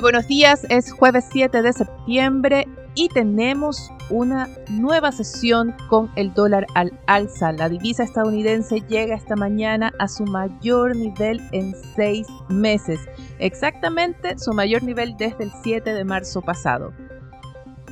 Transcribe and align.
Buenos 0.00 0.26
días, 0.26 0.64
es 0.70 0.92
jueves 0.92 1.26
7 1.30 1.60
de 1.60 1.72
septiembre 1.74 2.66
y 2.94 3.08
tenemos 3.08 3.90
una 4.08 4.48
nueva 4.70 5.12
sesión 5.12 5.74
con 5.88 6.10
el 6.16 6.32
dólar 6.32 6.66
al 6.74 6.98
alza. 7.06 7.52
La 7.52 7.68
divisa 7.68 8.04
estadounidense 8.04 8.80
llega 8.88 9.14
esta 9.14 9.36
mañana 9.36 9.92
a 9.98 10.08
su 10.08 10.24
mayor 10.24 10.96
nivel 10.96 11.40
en 11.52 11.74
seis 11.94 12.26
meses, 12.48 12.98
exactamente 13.38 14.38
su 14.38 14.52
mayor 14.52 14.82
nivel 14.82 15.16
desde 15.18 15.44
el 15.44 15.52
7 15.62 15.92
de 15.92 16.04
marzo 16.04 16.40
pasado. 16.40 16.92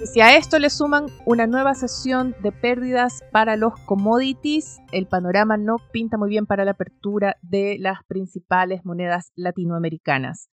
Y 0.03 0.07
si 0.07 0.21
a 0.21 0.37
esto 0.37 0.59
le 0.59 0.71
suman 0.71 1.07
una 1.27 1.47
nueva 1.47 1.75
sesión 1.75 2.35
de 2.43 2.53
pérdidas 2.53 3.23
para 3.33 3.57
los 3.57 3.75
commodities, 3.85 4.79
el 4.93 5.07
panorama 5.07 5.59
no 5.59 5.77
pinta 5.93 6.17
muy 6.17 6.31
bien 6.31 6.47
para 6.47 6.65
la 6.65 6.71
apertura 6.71 7.37
de 7.43 7.77
las 7.79 7.99
principales 8.07 8.85
monedas 8.85 9.33
latinoamericanas. 9.35 10.49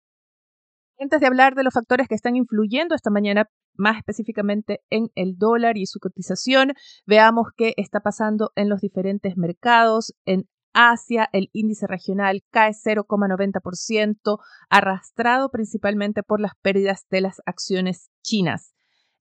Antes 1.02 1.20
de 1.20 1.26
hablar 1.26 1.56
de 1.56 1.64
los 1.64 1.74
factores 1.74 2.06
que 2.06 2.14
están 2.14 2.36
influyendo 2.36 2.94
esta 2.94 3.10
mañana 3.10 3.50
más 3.74 3.96
específicamente 3.96 4.82
en 4.88 5.08
el 5.16 5.36
dólar 5.36 5.76
y 5.76 5.86
su 5.86 5.98
cotización. 5.98 6.74
Veamos 7.06 7.48
qué 7.56 7.74
está 7.76 7.98
pasando 7.98 8.52
en 8.54 8.68
los 8.68 8.80
diferentes 8.80 9.36
mercados. 9.36 10.14
En 10.26 10.48
Asia, 10.74 11.28
el 11.32 11.50
índice 11.52 11.88
regional 11.88 12.44
cae 12.52 12.70
0,90%, 12.70 14.38
arrastrado 14.70 15.50
principalmente 15.50 16.22
por 16.22 16.40
las 16.40 16.52
pérdidas 16.62 17.04
de 17.10 17.20
las 17.20 17.42
acciones 17.46 18.12
chinas. 18.22 18.72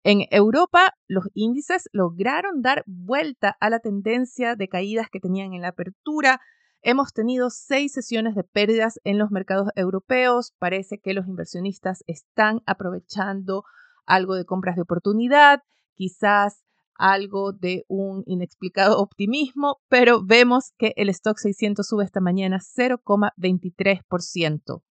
En 0.04 0.28
Europa, 0.30 0.94
los 1.08 1.30
índices 1.34 1.90
lograron 1.94 2.62
dar 2.62 2.84
vuelta 2.86 3.58
a 3.60 3.72
la 3.72 3.80
tendencia 3.80 4.56
de 4.56 4.68
caídas 4.68 5.08
que 5.12 5.20
tenían 5.20 5.54
en 5.54 5.64
la 5.64 5.70
apertura. 5.70 6.42
Hemos 6.84 7.14
tenido 7.14 7.52
seis 7.52 7.94
sesiones 7.94 8.34
de 8.34 8.44
pérdidas 8.44 9.00
en 9.04 9.20
los 9.20 9.30
mercados 9.30 9.70
europeos. 9.76 10.56
Parece 10.58 11.00
que 11.00 11.14
los 11.14 11.28
inversionistas 11.28 12.04
están 12.08 12.62
aprovechando 12.66 13.66
algo 14.08 14.34
de 14.34 14.46
compras 14.46 14.76
de 14.76 14.82
oportunidad, 14.82 15.62
quizás 15.94 16.64
algo 16.96 17.54
de 17.54 17.86
un 17.88 18.24
inexplicado 18.26 18.98
optimismo, 19.00 19.78
pero 19.90 20.26
vemos 20.26 20.72
que 20.78 20.94
el 20.96 21.10
stock 21.10 21.38
600 21.38 21.88
sube 21.88 22.04
esta 22.04 22.20
mañana 22.20 22.58
0,23%. 22.60 24.82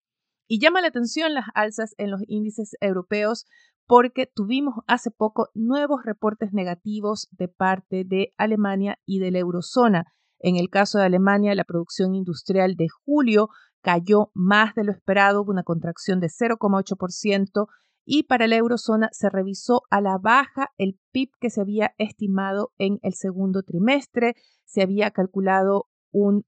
Y 0.47 0.61
llama 0.61 0.81
la 0.81 0.87
atención 0.89 1.35
las 1.35 1.47
alzas 1.55 1.97
en 1.99 2.13
los 2.13 2.23
índices 2.27 2.77
europeos 2.81 3.47
porque 3.87 4.31
tuvimos 4.33 4.77
hace 4.87 5.11
poco 5.11 5.49
nuevos 5.55 6.05
reportes 6.05 6.53
negativos 6.53 7.27
de 7.33 7.49
parte 7.49 8.05
de 8.05 8.33
Alemania 8.37 9.01
y 9.05 9.19
de 9.19 9.33
la 9.33 9.41
eurozona. 9.41 10.05
En 10.41 10.57
el 10.57 10.71
caso 10.71 10.99
de 10.99 11.05
Alemania, 11.05 11.55
la 11.55 11.65
producción 11.65 12.15
industrial 12.15 12.75
de 12.75 12.89
julio 12.89 13.49
cayó 13.83 14.31
más 14.35 14.75
de 14.75 14.85
lo 14.85 14.93
esperado, 14.93 15.43
una 15.43 15.63
contracción 15.63 16.19
de 16.21 16.29
0,8%, 16.29 17.67
y 18.05 18.25
para 18.25 18.49
la 18.49 18.57
eurozona 18.57 19.09
se 19.13 19.29
revisó 19.29 19.83
a 19.91 20.01
la 20.01 20.19
baja 20.19 20.71
el 20.79 20.99
PIB 21.13 21.31
que 21.39 21.51
se 21.51 21.61
había 21.61 21.95
estimado 21.99 22.73
en 22.79 22.99
el 23.03 23.15
segundo 23.15 23.63
trimestre. 23.63 24.35
Se 24.65 24.83
había 24.83 25.11
calculado 25.11 25.87
un 26.11 26.45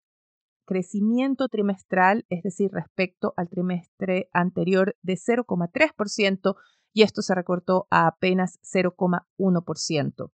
crecimiento 0.64 1.48
trimestral, 1.48 2.24
es 2.30 2.42
decir, 2.42 2.70
respecto 2.72 3.34
al 3.36 3.48
trimestre 3.48 4.28
anterior 4.32 4.96
de 5.02 5.14
0,3% 5.14 6.56
y 6.94 7.02
esto 7.02 7.22
se 7.22 7.34
recortó 7.34 7.86
a 7.90 8.06
apenas 8.06 8.58
0,1%. 8.62 10.32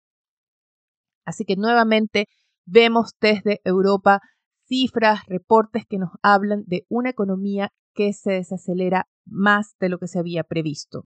Así 1.25 1.43
que 1.45 1.55
nuevamente 1.55 2.27
vemos 2.65 3.13
desde 3.19 3.61
Europa 3.63 4.19
cifras, 4.67 5.21
reportes 5.27 5.85
que 5.87 5.97
nos 5.97 6.09
hablan 6.21 6.63
de 6.65 6.85
una 6.89 7.09
economía 7.09 7.71
que 7.93 8.13
se 8.13 8.33
desacelera 8.33 9.07
más 9.25 9.75
de 9.79 9.89
lo 9.89 9.97
que 9.97 10.07
se 10.07 10.19
había 10.19 10.43
previsto. 10.43 11.05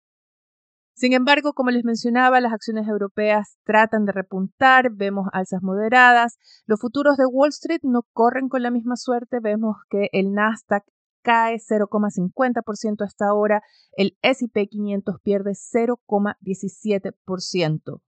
Sin 0.99 1.13
embargo, 1.13 1.53
como 1.53 1.71
les 1.71 1.85
mencionaba, 1.85 2.41
las 2.41 2.51
acciones 2.51 2.85
europeas 2.87 3.57
tratan 3.63 4.03
de 4.03 4.11
repuntar, 4.11 4.91
vemos 4.93 5.27
alzas 5.31 5.61
moderadas, 5.61 6.37
los 6.65 6.81
futuros 6.81 7.15
de 7.15 7.25
Wall 7.25 7.47
Street 7.49 7.79
no 7.83 8.01
corren 8.11 8.49
con 8.49 8.63
la 8.63 8.71
misma 8.71 8.97
suerte, 8.97 9.37
vemos 9.41 9.77
que 9.89 10.09
el 10.11 10.33
Nasdaq 10.33 10.83
cae 11.21 11.57
0,50% 11.57 13.05
hasta 13.05 13.29
ahora, 13.29 13.61
el 13.93 14.17
SP 14.19 14.67
500 14.67 15.21
pierde 15.23 15.51
0,17%. 15.51 18.01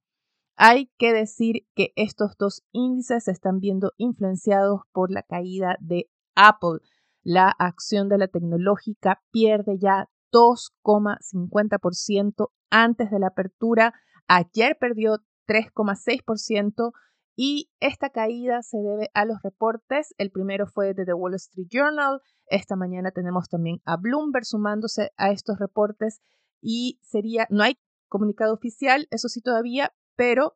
Hay 0.63 0.91
que 0.99 1.11
decir 1.11 1.65
que 1.73 1.91
estos 1.95 2.37
dos 2.37 2.61
índices 2.71 3.23
se 3.23 3.31
están 3.31 3.59
viendo 3.59 3.93
influenciados 3.97 4.81
por 4.91 5.09
la 5.09 5.23
caída 5.23 5.75
de 5.79 6.07
Apple. 6.35 6.81
La 7.23 7.49
acción 7.49 8.09
de 8.09 8.19
la 8.19 8.27
tecnológica 8.27 9.23
pierde 9.31 9.79
ya 9.79 10.07
2,50% 10.31 12.51
antes 12.69 13.09
de 13.09 13.17
la 13.17 13.29
apertura. 13.29 13.95
Ayer 14.27 14.77
perdió 14.79 15.17
3,6% 15.47 16.91
y 17.35 17.71
esta 17.79 18.11
caída 18.11 18.61
se 18.61 18.77
debe 18.77 19.09
a 19.15 19.25
los 19.25 19.41
reportes. 19.41 20.13
El 20.19 20.29
primero 20.29 20.67
fue 20.67 20.93
de 20.93 21.05
The 21.05 21.15
Wall 21.15 21.33
Street 21.33 21.69
Journal. 21.71 22.21
Esta 22.45 22.75
mañana 22.75 23.09
tenemos 23.09 23.49
también 23.49 23.81
a 23.83 23.97
Bloomberg 23.97 24.45
sumándose 24.45 25.09
a 25.17 25.31
estos 25.31 25.57
reportes 25.57 26.21
y 26.61 26.99
sería, 27.01 27.47
no 27.49 27.63
hay 27.63 27.79
comunicado 28.09 28.53
oficial, 28.53 29.07
eso 29.09 29.27
sí 29.27 29.41
todavía, 29.41 29.91
pero 30.21 30.55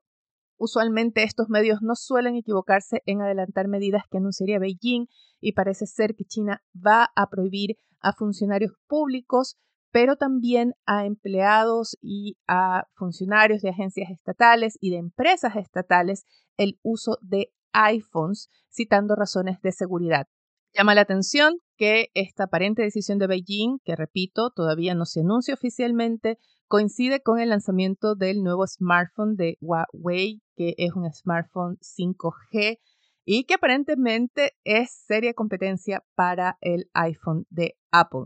usualmente 0.60 1.24
estos 1.24 1.50
medios 1.50 1.80
no 1.82 1.96
suelen 1.96 2.36
equivocarse 2.36 3.02
en 3.08 3.24
adelantar 3.24 3.68
medidas 3.68 4.04
que 4.12 4.20
anunciaría 4.20 4.60
Beijing 4.60 5.08
y 5.42 5.54
parece 5.54 5.88
ser 5.88 6.14
que 6.14 6.24
China 6.24 6.62
va 6.76 7.10
a 7.16 7.32
prohibir 7.32 7.76
a 8.00 8.14
funcionarios 8.14 8.74
públicos 8.88 9.58
pero 9.90 10.18
también 10.18 10.76
a 10.86 11.08
empleados 11.08 11.98
y 12.00 12.38
a 12.48 12.84
funcionarios 12.94 13.64
de 13.64 13.70
agencias 13.70 14.12
estatales 14.12 14.78
y 14.82 14.92
de 14.92 14.98
empresas 14.98 15.56
estatales 15.56 16.26
el 16.58 16.78
uso 16.84 17.18
de 17.22 17.52
iPhones, 17.74 18.50
citando 18.70 19.16
razones 19.16 19.60
de 19.62 19.72
seguridad. 19.72 20.28
Llama 20.76 20.94
la 20.94 21.02
atención 21.02 21.58
que 21.78 22.10
esta 22.14 22.46
aparente 22.46 22.82
decisión 22.82 23.18
de 23.18 23.28
Beijing, 23.28 23.80
que 23.84 23.96
repito, 23.96 24.52
todavía 24.52 24.96
no 24.96 25.06
se 25.06 25.22
anuncia 25.22 25.54
oficialmente, 25.54 26.38
coincide 26.68 27.22
con 27.22 27.40
el 27.40 27.50
lanzamiento 27.50 28.16
del 28.16 28.44
nuevo 28.44 28.66
smartphone 28.68 29.36
de 29.36 29.58
Huawei, 29.62 30.42
que 30.56 30.76
es 30.78 30.94
un 30.94 31.12
smartphone 31.12 31.78
5G 31.78 32.80
y 33.26 33.46
que 33.46 33.56
aparentemente 33.56 34.54
es 34.64 34.92
seria 34.92 35.34
competencia 35.34 36.04
para 36.16 36.58
el 36.62 36.90
iPhone 36.94 37.46
de 37.50 37.76
Apple. 37.92 38.26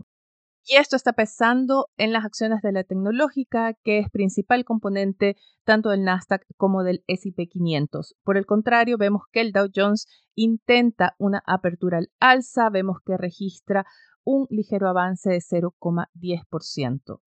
Y 0.72 0.76
esto 0.76 0.94
está 0.94 1.14
pesando 1.14 1.88
en 1.96 2.12
las 2.12 2.24
acciones 2.24 2.62
de 2.62 2.70
la 2.70 2.84
tecnológica, 2.84 3.74
que 3.82 3.98
es 3.98 4.08
principal 4.08 4.64
componente 4.64 5.34
tanto 5.64 5.90
del 5.90 6.04
Nasdaq 6.04 6.46
como 6.56 6.84
del 6.84 7.02
SP 7.10 7.50
500. 7.50 8.14
Por 8.22 8.36
el 8.36 8.46
contrario, 8.46 8.96
vemos 8.96 9.22
que 9.32 9.40
el 9.40 9.50
Dow 9.50 9.66
Jones 9.74 10.06
intenta 10.36 11.16
una 11.18 11.42
apertura 11.44 11.98
al 11.98 12.12
alza, 12.20 12.70
vemos 12.70 12.98
que 13.04 13.16
registra 13.16 13.84
un 14.22 14.46
ligero 14.48 14.88
avance 14.88 15.28
de 15.28 15.40
0,10%. 15.40 17.20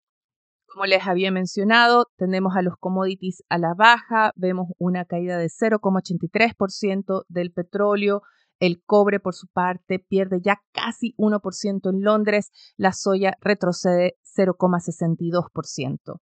Como 0.67 0.85
les 0.85 1.07
había 1.07 1.31
mencionado, 1.31 2.11
tenemos 2.17 2.55
a 2.55 2.61
los 2.61 2.75
commodities 2.77 3.41
a 3.49 3.57
la 3.57 3.73
baja, 3.73 4.33
vemos 4.35 4.67
una 4.77 5.05
caída 5.05 5.39
de 5.39 5.47
0,83% 5.47 7.25
del 7.27 7.51
petróleo, 7.51 8.21
el 8.61 8.81
cobre, 8.85 9.19
por 9.19 9.33
su 9.33 9.47
parte, 9.47 9.99
pierde 9.99 10.39
ya 10.41 10.61
casi 10.71 11.13
1% 11.17 11.89
en 11.89 12.03
Londres. 12.03 12.51
La 12.77 12.93
soya 12.93 13.33
retrocede 13.41 14.17
0,62%. 14.37 16.21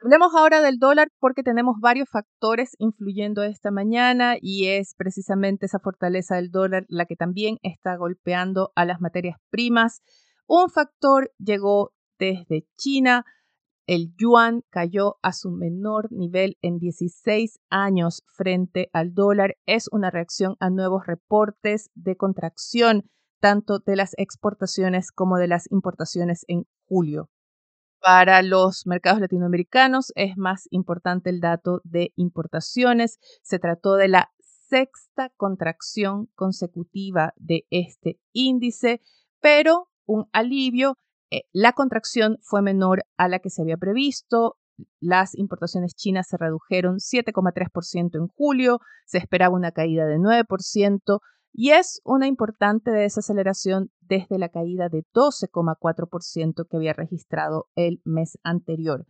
Hablemos 0.00 0.34
ahora 0.34 0.60
del 0.60 0.78
dólar 0.78 1.08
porque 1.18 1.42
tenemos 1.42 1.76
varios 1.80 2.08
factores 2.08 2.76
influyendo 2.78 3.42
esta 3.42 3.70
mañana 3.70 4.36
y 4.40 4.68
es 4.68 4.94
precisamente 4.96 5.66
esa 5.66 5.80
fortaleza 5.80 6.36
del 6.36 6.50
dólar 6.50 6.84
la 6.88 7.04
que 7.06 7.16
también 7.16 7.58
está 7.62 7.96
golpeando 7.96 8.70
a 8.76 8.84
las 8.84 9.00
materias 9.00 9.38
primas. 9.50 10.02
Un 10.46 10.70
factor 10.70 11.32
llegó 11.38 11.92
desde 12.18 12.66
China, 12.76 13.24
el 13.88 14.14
yuan 14.16 14.62
cayó 14.68 15.16
a 15.22 15.32
su 15.32 15.50
menor 15.50 16.12
nivel 16.12 16.58
en 16.60 16.78
16 16.78 17.58
años 17.70 18.22
frente 18.36 18.90
al 18.92 19.14
dólar. 19.14 19.56
Es 19.66 19.88
una 19.90 20.10
reacción 20.10 20.56
a 20.60 20.68
nuevos 20.68 21.06
reportes 21.06 21.90
de 21.94 22.14
contracción 22.14 23.10
tanto 23.40 23.78
de 23.78 23.96
las 23.96 24.12
exportaciones 24.18 25.10
como 25.10 25.38
de 25.38 25.48
las 25.48 25.72
importaciones 25.72 26.44
en 26.48 26.64
julio. 26.86 27.30
Para 28.00 28.42
los 28.42 28.86
mercados 28.86 29.20
latinoamericanos 29.20 30.12
es 30.16 30.36
más 30.36 30.68
importante 30.70 31.30
el 31.30 31.40
dato 31.40 31.80
de 31.82 32.12
importaciones. 32.14 33.18
Se 33.42 33.58
trató 33.58 33.94
de 33.94 34.08
la 34.08 34.30
sexta 34.68 35.30
contracción 35.36 36.28
consecutiva 36.34 37.32
de 37.36 37.64
este 37.70 38.20
índice, 38.32 39.00
pero 39.40 39.88
un 40.04 40.28
alivio. 40.32 40.98
Eh, 41.30 41.42
la 41.52 41.72
contracción 41.72 42.38
fue 42.42 42.62
menor 42.62 43.04
a 43.16 43.28
la 43.28 43.38
que 43.38 43.50
se 43.50 43.62
había 43.62 43.76
previsto. 43.76 44.56
Las 45.00 45.34
importaciones 45.34 45.94
chinas 45.94 46.28
se 46.28 46.36
redujeron 46.36 46.98
7,3% 46.98 48.18
en 48.18 48.28
julio, 48.28 48.78
se 49.06 49.18
esperaba 49.18 49.54
una 49.54 49.72
caída 49.72 50.06
de 50.06 50.18
9% 50.18 51.20
y 51.52 51.70
es 51.70 52.00
una 52.04 52.28
importante 52.28 52.90
desaceleración 52.92 53.90
desde 54.00 54.38
la 54.38 54.48
caída 54.48 54.88
de 54.88 55.02
12,4% 55.12 56.66
que 56.68 56.76
había 56.76 56.92
registrado 56.92 57.66
el 57.74 58.00
mes 58.04 58.38
anterior. 58.44 59.06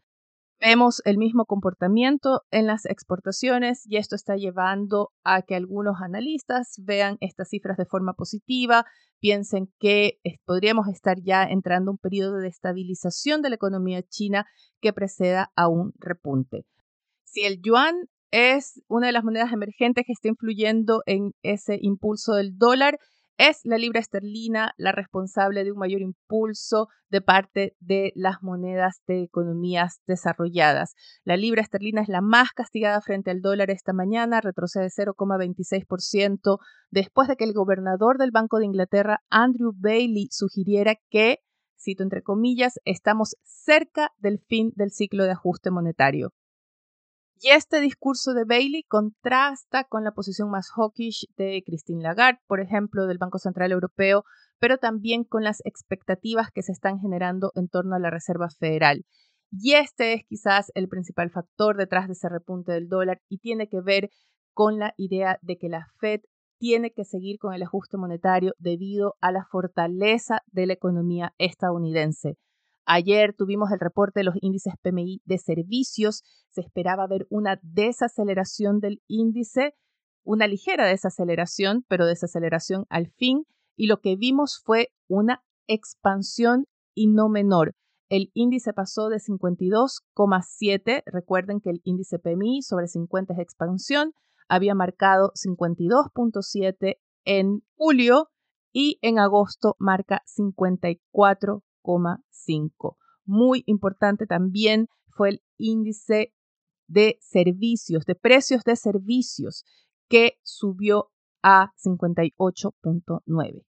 Vemos 0.60 1.02
el 1.05 1.19
mismo 1.19 1.44
comportamiento 1.44 2.43
en 2.50 2.66
las 2.66 2.84
exportaciones 2.84 3.84
y 3.87 3.96
esto 3.96 4.16
está 4.16 4.34
llevando 4.34 5.12
a 5.22 5.43
que 5.43 5.55
algunos 5.55 6.02
analistas 6.02 6.75
vean 6.82 7.16
estas 7.20 7.50
cifras 7.50 7.76
de 7.76 7.87
forma 7.87 8.14
positiva, 8.14 8.84
piensen 9.20 9.72
que 9.78 10.19
podríamos 10.44 10.88
estar 10.88 11.19
ya 11.22 11.44
entrando 11.44 11.93
un 11.93 11.99
periodo 11.99 12.38
de 12.38 12.49
estabilización 12.49 13.40
de 13.40 13.50
la 13.50 13.55
economía 13.55 14.02
china 14.02 14.46
que 14.81 14.93
preceda 14.93 15.52
a 15.55 15.69
un 15.69 15.93
repunte. 15.96 16.64
Si 17.22 17.44
el 17.44 17.62
yuan 17.62 17.94
es 18.32 18.82
una 18.88 19.06
de 19.06 19.12
las 19.12 19.22
monedas 19.22 19.52
emergentes 19.52 20.04
que 20.06 20.12
está 20.12 20.26
influyendo 20.26 21.02
en 21.06 21.34
ese 21.43 21.78
impulso 21.81 22.34
del 22.34 22.58
dólar, 22.58 22.99
es 23.38 23.61
la 23.62 23.79
libra 23.79 24.00
esterlina 24.00 24.73
la 24.76 24.90
responsable 24.90 25.62
de 25.62 25.70
un 25.70 25.79
mayor 25.79 26.00
impulso 26.00 26.88
de 27.08 27.20
parte 27.20 27.76
de 27.79 28.12
las 28.17 28.43
monedas 28.43 29.00
de 29.06 29.23
economías 29.23 30.00
desarrolladas. 30.08 30.94
La 31.23 31.37
libra 31.37 31.62
esterlina 31.62 32.02
es 32.02 32.08
la 32.08 32.20
más 32.20 32.50
castigada 32.50 33.00
frente 33.00 33.31
al 33.31 33.40
dólar 33.40 33.70
esta 33.70 33.93
mañana, 33.93 34.40
retrocede 34.40 34.88
0,26% 34.88 36.58
después 36.90 37.29
de 37.29 37.37
que 37.37 37.44
el 37.44 37.55
gobernador 37.55 38.19
del 38.19 38.32
Banco 38.32 38.58
de 38.58 38.67
Inglaterra, 38.67 39.23
Andrew 39.31 39.73
Bailey, 39.73 40.26
sugiriera 40.32 40.96
que, 41.08 41.38
cito 41.79 42.02
entre 42.02 42.23
comillas, 42.23 42.81
estamos 42.85 43.37
cerca 43.44 44.11
del 44.19 44.40
fin 44.40 44.73
del 44.75 44.90
ciclo 44.90 45.25
de 45.25 45.31
ajuste 45.31 45.70
monetario. 45.70 46.32
Y 47.40 47.50
este 47.50 47.81
discurso 47.81 48.35
de 48.35 48.44
Bailey 48.44 48.82
contrasta 48.82 49.85
con 49.85 50.02
la 50.02 50.12
posición 50.12 50.50
más 50.50 50.70
hawkish 50.70 51.26
de 51.37 51.62
Christine 51.64 52.02
Lagarde, 52.02 52.40
por 52.49 52.61
ejemplo, 52.61 53.06
del 53.06 53.19
Banco 53.19 53.38
Central 53.38 53.70
Europeo, 53.70 54.25
pero 54.58 54.79
también 54.79 55.23
con 55.23 55.44
las 55.44 55.61
expectativas 55.64 56.50
que 56.50 56.62
se 56.62 56.73
están 56.73 56.99
generando 56.99 57.52
en 57.55 57.69
torno 57.69 57.94
a 57.94 58.00
la 58.00 58.11
Reserva 58.11 58.49
Federal. 58.50 59.05
Y 59.52 59.75
este 59.75 60.14
es 60.14 60.23
quizás 60.29 60.73
el 60.75 60.88
principal 60.88 61.31
factor 61.31 61.76
detrás 61.76 62.08
de 62.08 62.14
ese 62.14 62.29
repunte 62.29 62.73
del 62.73 62.88
dólar 62.88 63.20
y 63.29 63.38
tiene 63.38 63.69
que 63.69 63.81
ver 63.81 64.11
con 64.52 64.79
la 64.79 64.94
idea 64.96 65.38
de 65.40 65.56
que 65.58 65.69
la 65.69 65.87
Fed 66.00 66.20
tiene 66.58 66.93
que 66.93 67.05
seguir 67.05 67.38
con 67.38 67.55
el 67.55 67.62
ajuste 67.62 67.96
monetario 67.96 68.52
debido 68.58 69.14
a 69.20 69.31
la 69.31 69.44
fortaleza 69.44 70.40
de 70.49 70.67
la 70.67 70.73
economía 70.73 71.35
estadounidense. 71.38 72.37
Ayer 72.90 73.35
tuvimos 73.37 73.70
el 73.70 73.81
reporte 73.81 74.20
de 74.20 74.25
los 74.25 74.37
índices 74.40 74.73
PMI 74.81 75.20
de 75.26 75.37
servicios. 75.37 76.23
Se 76.49 76.62
esperaba 76.62 77.06
ver 77.06 77.26
una 77.29 77.61
desaceleración 77.61 78.81
del 78.81 79.02
índice, 79.06 79.75
una 80.25 80.46
ligera 80.46 80.87
desaceleración, 80.87 81.85
pero 81.87 82.06
desaceleración 82.06 82.87
al 82.88 83.08
fin. 83.08 83.44
Y 83.76 83.88
lo 83.88 84.00
que 84.00 84.17
vimos 84.17 84.62
fue 84.64 84.88
una 85.06 85.44
expansión 85.67 86.64
y 86.94 87.08
no 87.08 87.29
menor. 87.29 87.75
El 88.08 88.31
índice 88.32 88.73
pasó 88.73 89.11
de 89.11 89.19
52,7. 89.19 91.02
Recuerden 91.05 91.61
que 91.61 91.69
el 91.69 91.82
índice 91.85 92.19
PMI 92.19 92.62
sobre 92.62 92.88
50 92.88 93.35
es 93.35 93.40
expansión. 93.40 94.12
Había 94.49 94.75
marcado 94.75 95.32
52,7 95.35 96.96
en 97.26 97.61
julio 97.76 98.31
y 98.73 98.99
en 99.02 99.19
agosto 99.19 99.76
marca 99.79 100.23
54 100.25 101.62
muy 103.25 103.62
importante 103.67 104.26
también 104.26 104.88
fue 105.08 105.31
el 105.31 105.43
índice 105.58 106.32
de 106.87 107.19
servicios, 107.20 108.05
de 108.06 108.14
precios 108.14 108.62
de 108.64 108.76
servicios, 108.76 109.64
que 110.08 110.38
subió 110.43 111.11
a 111.43 111.73
58.9. 111.85 113.64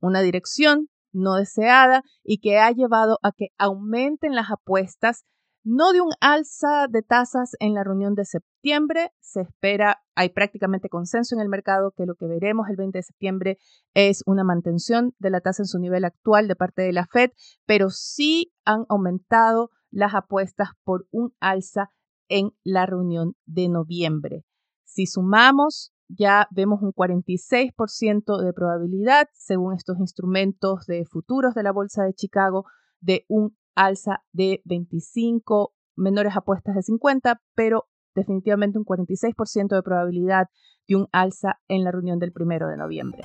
Una 0.00 0.20
dirección 0.22 0.88
no 1.12 1.34
deseada 1.34 2.02
y 2.22 2.38
que 2.38 2.58
ha 2.58 2.70
llevado 2.70 3.18
a 3.22 3.32
que 3.32 3.48
aumenten 3.58 4.34
las 4.34 4.50
apuestas 4.50 5.24
no 5.62 5.92
de 5.92 6.00
un 6.00 6.10
alza 6.20 6.86
de 6.88 7.02
tasas 7.02 7.56
en 7.60 7.74
la 7.74 7.84
reunión 7.84 8.14
de 8.14 8.24
septiembre. 8.24 9.12
Se 9.20 9.42
espera, 9.42 10.02
hay 10.14 10.30
prácticamente 10.30 10.88
consenso 10.88 11.34
en 11.34 11.40
el 11.40 11.48
mercado 11.48 11.92
que 11.96 12.06
lo 12.06 12.14
que 12.14 12.26
veremos 12.26 12.68
el 12.68 12.76
20 12.76 12.98
de 12.98 13.02
septiembre 13.02 13.58
es 13.94 14.22
una 14.26 14.44
mantención 14.44 15.14
de 15.18 15.30
la 15.30 15.40
tasa 15.40 15.62
en 15.62 15.66
su 15.66 15.78
nivel 15.78 16.04
actual 16.04 16.48
de 16.48 16.56
parte 16.56 16.82
de 16.82 16.92
la 16.92 17.06
Fed, 17.06 17.30
pero 17.66 17.90
sí 17.90 18.52
han 18.64 18.84
aumentado 18.88 19.70
las 19.90 20.14
apuestas 20.14 20.70
por 20.84 21.06
un 21.10 21.34
alza 21.40 21.90
en 22.28 22.52
la 22.64 22.86
reunión 22.86 23.34
de 23.44 23.68
noviembre. 23.68 24.44
Si 24.84 25.06
sumamos, 25.06 25.92
ya 26.08 26.48
vemos 26.50 26.80
un 26.82 26.92
46% 26.92 28.42
de 28.42 28.52
probabilidad, 28.52 29.28
según 29.34 29.74
estos 29.74 29.98
instrumentos 29.98 30.86
de 30.86 31.04
futuros 31.04 31.54
de 31.54 31.62
la 31.62 31.72
Bolsa 31.72 32.04
de 32.04 32.14
Chicago, 32.14 32.64
de 33.00 33.24
un 33.28 33.56
alza 33.74 34.22
de 34.32 34.62
25, 34.64 35.72
menores 35.96 36.36
apuestas 36.36 36.74
de 36.74 36.82
50, 36.82 37.40
pero 37.54 37.86
definitivamente 38.14 38.78
un 38.78 38.84
46% 38.84 39.74
de 39.74 39.82
probabilidad 39.82 40.48
de 40.88 40.96
un 40.96 41.08
alza 41.12 41.60
en 41.68 41.84
la 41.84 41.92
reunión 41.92 42.18
del 42.18 42.32
primero 42.32 42.68
de 42.68 42.76
noviembre. 42.76 43.22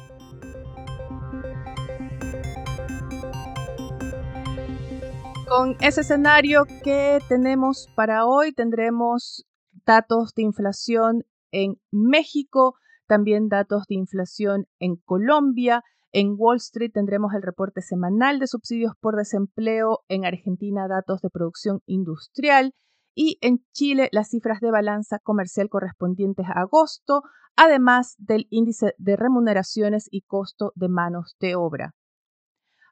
Con 5.48 5.78
ese 5.80 6.02
escenario 6.02 6.66
que 6.84 7.20
tenemos 7.30 7.88
para 7.96 8.26
hoy, 8.26 8.52
tendremos 8.52 9.46
datos 9.86 10.34
de 10.36 10.42
inflación 10.42 11.24
en 11.52 11.80
México, 11.92 12.76
también 13.08 13.48
datos 13.48 13.84
de 13.88 13.96
inflación 13.96 14.68
en 14.80 14.96
Colombia, 14.96 15.84
en 16.16 16.36
Wall 16.38 16.58
Street 16.58 16.92
tendremos 16.94 17.34
el 17.34 17.42
reporte 17.42 17.82
semanal 17.82 18.40
de 18.40 18.48
subsidios 18.48 18.94
por 19.02 19.18
desempleo, 19.18 20.00
en 20.08 20.24
Argentina 20.24 20.88
datos 20.88 21.20
de 21.20 21.30
producción 21.30 21.82
industrial 21.86 22.74
y 23.14 23.38
en 23.42 23.66
Chile 23.74 24.08
las 24.14 24.30
cifras 24.30 24.62
de 24.62 24.72
balanza 24.72 25.20
comercial 25.20 25.68
correspondientes 25.68 26.46
a 26.48 26.62
agosto, 26.62 27.24
además 27.58 28.16
del 28.18 28.48
índice 28.50 28.94
de 28.98 29.18
remuneraciones 29.18 30.08
y 30.10 30.22
costo 30.22 30.72
de 30.76 30.88
manos 30.88 31.36
de 31.42 31.56
obra. 31.56 31.94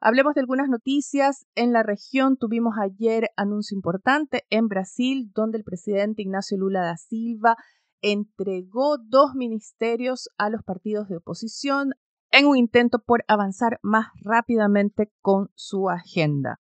Hablemos 0.01 0.33
de 0.35 0.41
algunas 0.41 0.67
noticias. 0.67 1.45
En 1.55 1.71
la 1.71 1.81
región 1.81 2.35
tuvimos 2.35 2.75
ayer 2.77 3.29
anuncio 3.37 3.73
importante 3.73 4.43
en 4.49 4.67
Brasil, 4.67 5.31
donde 5.33 5.59
el 5.59 5.63
presidente 5.63 6.23
Ignacio 6.23 6.57
Lula 6.57 6.81
da 6.81 6.97
Silva 6.97 7.55
entregó 8.01 8.97
dos 8.97 9.33
ministerios 9.33 10.27
a 10.37 10.49
los 10.49 10.61
partidos 10.61 11.07
de 11.07 11.17
oposición, 11.17 11.93
en 12.33 12.47
un 12.47 12.57
intento 12.57 12.99
por 12.99 13.23
avanzar 13.27 13.79
más 13.83 14.07
rápidamente 14.21 15.13
con 15.21 15.51
su 15.53 15.89
agenda. 15.89 16.59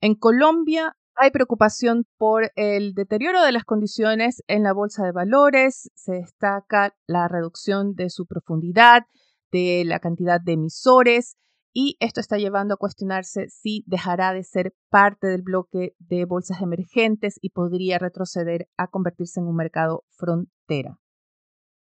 En 0.00 0.14
Colombia 0.14 0.96
hay 1.16 1.30
preocupación 1.30 2.06
por 2.18 2.52
el 2.54 2.92
deterioro 2.92 3.42
de 3.42 3.50
las 3.50 3.64
condiciones 3.64 4.44
en 4.46 4.62
la 4.62 4.72
bolsa 4.72 5.04
de 5.04 5.12
valores, 5.12 5.90
se 5.94 6.12
destaca 6.12 6.94
la 7.06 7.26
reducción 7.26 7.94
de 7.94 8.10
su 8.10 8.26
profundidad, 8.26 9.04
de 9.50 9.82
la 9.86 9.98
cantidad 9.98 10.40
de 10.40 10.52
emisores 10.52 11.36
y 11.72 11.96
esto 12.00 12.20
está 12.20 12.36
llevando 12.36 12.74
a 12.74 12.76
cuestionarse 12.76 13.48
si 13.48 13.84
dejará 13.86 14.34
de 14.34 14.44
ser 14.44 14.74
parte 14.90 15.26
del 15.26 15.42
bloque 15.42 15.94
de 15.98 16.26
bolsas 16.26 16.60
emergentes 16.60 17.38
y 17.40 17.50
podría 17.50 17.98
retroceder 17.98 18.68
a 18.76 18.88
convertirse 18.88 19.40
en 19.40 19.46
un 19.46 19.56
mercado 19.56 20.04
frontera. 20.10 20.98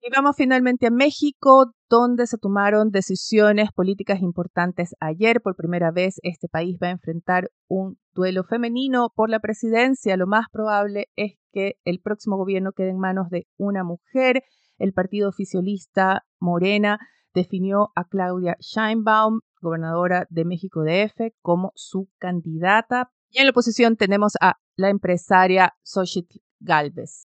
Y 0.00 0.10
vamos 0.14 0.36
finalmente 0.36 0.86
a 0.86 0.90
México, 0.90 1.72
donde 1.90 2.28
se 2.28 2.38
tomaron 2.38 2.90
decisiones 2.90 3.72
políticas 3.72 4.20
importantes 4.20 4.94
ayer. 5.00 5.40
Por 5.42 5.56
primera 5.56 5.90
vez, 5.90 6.20
este 6.22 6.48
país 6.48 6.78
va 6.80 6.86
a 6.86 6.92
enfrentar 6.92 7.50
un 7.66 7.98
duelo 8.14 8.44
femenino 8.44 9.10
por 9.14 9.28
la 9.28 9.40
presidencia. 9.40 10.16
Lo 10.16 10.28
más 10.28 10.46
probable 10.52 11.08
es 11.16 11.32
que 11.52 11.74
el 11.84 12.00
próximo 12.00 12.36
gobierno 12.36 12.72
quede 12.72 12.90
en 12.90 12.98
manos 12.98 13.28
de 13.30 13.48
una 13.56 13.82
mujer. 13.82 14.44
El 14.78 14.92
partido 14.92 15.28
oficialista 15.28 16.24
Morena 16.38 16.98
definió 17.34 17.90
a 17.96 18.04
Claudia 18.04 18.56
Scheinbaum, 18.60 19.40
gobernadora 19.60 20.26
de 20.30 20.44
México 20.44 20.84
DF, 20.84 21.32
como 21.42 21.72
su 21.74 22.08
candidata. 22.18 23.10
Y 23.30 23.40
en 23.40 23.46
la 23.46 23.50
oposición 23.50 23.96
tenemos 23.96 24.34
a 24.40 24.58
la 24.76 24.90
empresaria 24.90 25.74
Xochitl 25.82 26.38
Galvez. 26.60 27.27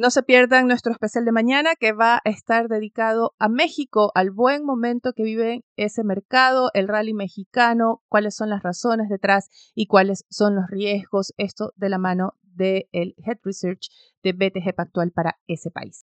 No 0.00 0.10
se 0.10 0.22
pierdan 0.22 0.68
nuestro 0.68 0.92
especial 0.92 1.24
de 1.24 1.32
mañana 1.32 1.74
que 1.74 1.90
va 1.90 2.20
a 2.24 2.30
estar 2.30 2.68
dedicado 2.68 3.34
a 3.40 3.48
México, 3.48 4.12
al 4.14 4.30
buen 4.30 4.64
momento 4.64 5.12
que 5.12 5.24
vive 5.24 5.64
ese 5.74 6.04
mercado, 6.04 6.70
el 6.74 6.86
rally 6.86 7.14
mexicano, 7.14 8.04
cuáles 8.06 8.36
son 8.36 8.48
las 8.48 8.62
razones 8.62 9.08
detrás 9.08 9.48
y 9.74 9.88
cuáles 9.88 10.24
son 10.30 10.54
los 10.54 10.70
riesgos, 10.70 11.34
esto 11.36 11.72
de 11.74 11.88
la 11.88 11.98
mano 11.98 12.34
del 12.42 12.86
Head 12.92 13.38
Research 13.42 13.90
de 14.22 14.34
BTG 14.34 14.72
Pactual 14.72 15.10
para 15.10 15.40
ese 15.48 15.72
país. 15.72 16.04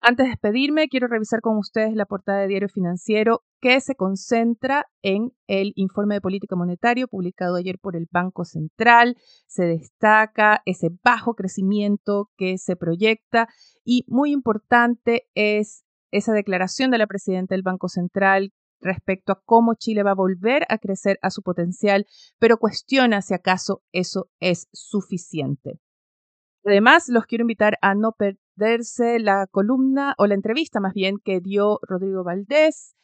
Antes 0.00 0.26
de 0.26 0.30
despedirme, 0.30 0.88
quiero 0.88 1.08
revisar 1.08 1.40
con 1.40 1.58
ustedes 1.58 1.94
la 1.94 2.06
portada 2.06 2.38
de 2.38 2.46
Diario 2.46 2.68
Financiero 2.68 3.42
que 3.60 3.80
se 3.80 3.96
concentra 3.96 4.86
en 5.02 5.32
el 5.48 5.72
informe 5.74 6.14
de 6.14 6.20
política 6.20 6.54
monetaria 6.54 7.08
publicado 7.08 7.56
ayer 7.56 7.78
por 7.80 7.96
el 7.96 8.06
Banco 8.10 8.44
Central. 8.44 9.16
Se 9.48 9.64
destaca 9.64 10.62
ese 10.66 10.90
bajo 11.02 11.34
crecimiento 11.34 12.30
que 12.36 12.58
se 12.58 12.76
proyecta 12.76 13.48
y 13.84 14.04
muy 14.06 14.30
importante 14.30 15.26
es 15.34 15.84
esa 16.12 16.32
declaración 16.32 16.92
de 16.92 16.98
la 16.98 17.08
presidenta 17.08 17.56
del 17.56 17.62
Banco 17.62 17.88
Central 17.88 18.52
respecto 18.80 19.32
a 19.32 19.42
cómo 19.44 19.74
Chile 19.74 20.04
va 20.04 20.12
a 20.12 20.14
volver 20.14 20.64
a 20.68 20.78
crecer 20.78 21.18
a 21.22 21.30
su 21.30 21.42
potencial, 21.42 22.06
pero 22.38 22.58
cuestiona 22.58 23.20
si 23.20 23.34
acaso 23.34 23.82
eso 23.90 24.30
es 24.38 24.68
suficiente. 24.72 25.80
Además, 26.64 27.08
los 27.08 27.26
quiero 27.26 27.42
invitar 27.42 27.78
a 27.82 27.94
no 27.94 28.12
perderse 28.58 29.18
la 29.18 29.46
columna 29.46 30.14
o 30.18 30.26
la 30.26 30.34
entrevista 30.34 30.80
más 30.80 30.94
bien 30.94 31.18
que 31.22 31.40
dio 31.40 31.78
Rodrigo 31.82 32.24
Valdés 32.24 32.96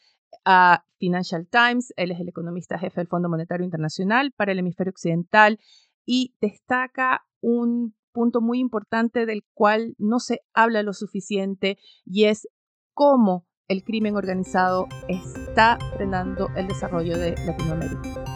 a 0.44 0.84
Financial 0.98 1.46
Times. 1.46 1.92
Él 1.96 2.10
es 2.10 2.20
el 2.20 2.28
economista 2.28 2.78
jefe 2.78 3.00
del 3.00 3.08
Fondo 3.08 3.28
Monetario 3.28 3.64
Internacional 3.64 4.32
para 4.32 4.52
el 4.52 4.58
hemisferio 4.58 4.90
occidental 4.90 5.58
y 6.04 6.34
destaca 6.40 7.24
un 7.40 7.94
punto 8.12 8.40
muy 8.40 8.58
importante 8.58 9.26
del 9.26 9.44
cual 9.54 9.94
no 9.98 10.18
se 10.18 10.40
habla 10.52 10.82
lo 10.82 10.92
suficiente 10.92 11.78
y 12.04 12.24
es 12.24 12.48
cómo 12.92 13.46
el 13.66 13.82
crimen 13.82 14.16
organizado 14.16 14.86
está 15.08 15.78
frenando 15.96 16.48
el 16.56 16.68
desarrollo 16.68 17.18
de 17.18 17.34
Latinoamérica. 17.46 18.33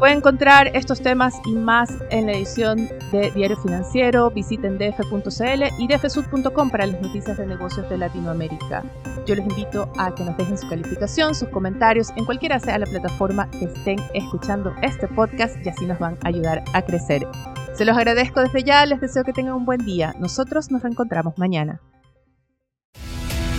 Pueden 0.00 0.16
encontrar 0.16 0.74
estos 0.74 1.02
temas 1.02 1.34
y 1.44 1.52
más 1.52 1.90
en 2.08 2.24
la 2.24 2.32
edición 2.32 2.88
de 3.12 3.30
Diario 3.32 3.58
Financiero. 3.58 4.30
Visiten 4.30 4.78
df.cl 4.78 5.62
y 5.78 5.88
dfsud.com 5.88 6.70
para 6.70 6.86
las 6.86 7.02
noticias 7.02 7.36
de 7.36 7.46
negocios 7.46 7.86
de 7.90 7.98
Latinoamérica. 7.98 8.82
Yo 9.26 9.34
les 9.34 9.44
invito 9.46 9.92
a 9.98 10.14
que 10.14 10.24
nos 10.24 10.38
dejen 10.38 10.56
su 10.56 10.66
calificación, 10.70 11.34
sus 11.34 11.50
comentarios 11.50 12.08
en 12.16 12.24
cualquiera 12.24 12.58
sea 12.58 12.78
la 12.78 12.86
plataforma 12.86 13.50
que 13.50 13.66
estén 13.66 13.98
escuchando 14.14 14.72
este 14.80 15.06
podcast 15.06 15.54
y 15.66 15.68
así 15.68 15.84
nos 15.84 15.98
van 15.98 16.16
a 16.24 16.28
ayudar 16.28 16.64
a 16.72 16.80
crecer. 16.80 17.28
Se 17.74 17.84
los 17.84 17.94
agradezco 17.94 18.40
desde 18.40 18.64
ya, 18.64 18.86
les 18.86 19.02
deseo 19.02 19.22
que 19.22 19.34
tengan 19.34 19.52
un 19.52 19.66
buen 19.66 19.84
día. 19.84 20.14
Nosotros 20.18 20.70
nos 20.70 20.80
reencontramos 20.80 21.36
mañana. 21.36 21.82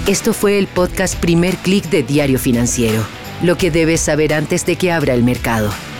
Esto 0.07 0.33
fue 0.33 0.57
el 0.57 0.65
podcast 0.65 1.19
Primer 1.19 1.55
Click 1.57 1.87
de 1.91 2.01
Diario 2.01 2.39
Financiero, 2.39 3.03
lo 3.43 3.59
que 3.59 3.69
debes 3.69 4.01
saber 4.01 4.33
antes 4.33 4.65
de 4.65 4.75
que 4.75 4.91
abra 4.91 5.13
el 5.13 5.21
mercado. 5.21 5.69